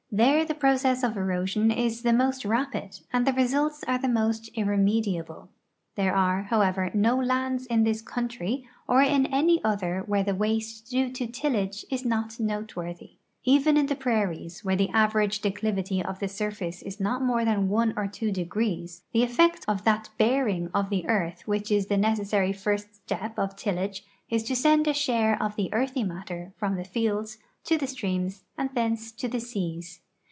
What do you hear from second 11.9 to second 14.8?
not notewortliy. Even in tlie prairies, where